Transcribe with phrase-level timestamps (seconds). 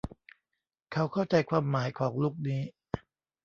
[0.91, 2.61] เขาเข้าใจความหมายของลุคนี้